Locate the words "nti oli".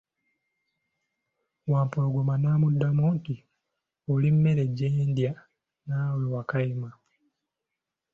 3.15-4.29